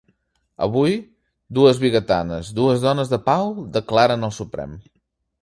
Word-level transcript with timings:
Avui, 0.67 0.95
dues 1.59 1.81
vigatanes, 1.83 2.49
dues 2.61 2.81
dones 2.87 3.13
de 3.13 3.21
pau, 3.29 3.53
declaren 3.79 4.31
al 4.31 4.35
Suprem. 4.41 4.77